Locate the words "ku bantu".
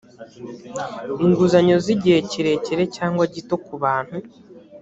3.65-4.17